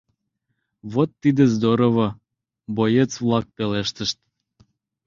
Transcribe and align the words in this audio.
—Вот 0.93 1.09
тиде 1.21 1.43
здорово!..— 1.55 2.07
боец-влак 2.75 3.45
пелештышт. 3.55 4.17